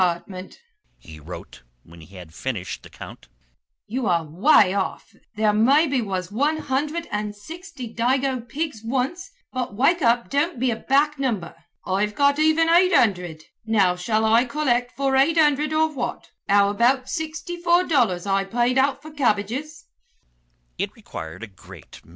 [0.97, 3.27] he wrote, when he had finished the count,
[3.85, 9.29] "you are way off there may be was one hundred and sixty dago pigs once,
[9.53, 11.53] but wake up don't be a back number.
[11.85, 16.71] I've got even eight hundred, now shall I collect for eight hundred or what, how
[16.71, 19.85] about sixty four dollars I paid out for cabbages."